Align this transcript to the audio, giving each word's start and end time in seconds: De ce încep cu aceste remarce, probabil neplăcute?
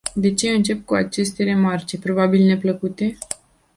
De 0.15 0.33
ce 0.33 0.49
încep 0.49 0.85
cu 0.85 0.93
aceste 0.93 1.43
remarce, 1.43 1.97
probabil 1.99 2.45
neplăcute? 2.45 3.17